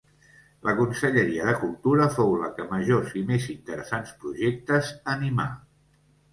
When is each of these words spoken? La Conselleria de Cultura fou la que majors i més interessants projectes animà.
La 0.69 0.73
Conselleria 0.79 1.45
de 1.49 1.53
Cultura 1.65 2.07
fou 2.15 2.33
la 2.41 2.49
que 2.57 2.67
majors 2.73 3.13
i 3.23 3.25
més 3.29 3.47
interessants 3.55 4.17
projectes 4.27 4.93
animà. 5.17 5.51